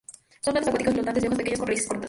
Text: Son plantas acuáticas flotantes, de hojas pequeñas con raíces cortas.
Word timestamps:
Son 0.41 0.53
plantas 0.53 0.69
acuáticas 0.73 0.95
flotantes, 0.95 1.21
de 1.21 1.27
hojas 1.29 1.37
pequeñas 1.37 1.59
con 1.59 1.67
raíces 1.67 1.87
cortas. 1.87 1.99